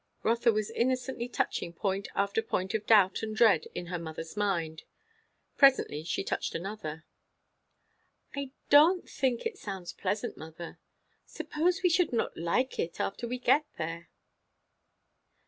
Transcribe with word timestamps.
Rotha 0.23 0.51
was 0.51 0.71
innocently 0.71 1.29
touching 1.29 1.73
point 1.73 2.07
after 2.15 2.41
point 2.41 2.73
of 2.73 2.87
doubt 2.87 3.21
and 3.21 3.35
dread 3.35 3.67
in 3.75 3.85
her 3.85 3.99
mother's 3.99 4.35
mind. 4.35 4.81
Presently 5.57 6.01
she 6.03 6.23
touched 6.23 6.55
another. 6.55 7.05
"I 8.35 8.49
don't 8.71 9.07
think 9.07 9.45
it 9.45 9.59
sounds 9.59 9.93
pleasant, 9.93 10.37
mother. 10.37 10.79
Suppose 11.27 11.83
we 11.83 11.89
should 11.91 12.11
not 12.13 12.35
like 12.35 12.79
it 12.79 12.99
after 12.99 13.27
we 13.27 13.37
get 13.37 13.67
there?" 13.77 14.09